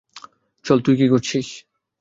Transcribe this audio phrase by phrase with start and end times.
[0.65, 1.47] চল, তুই কি করছিস?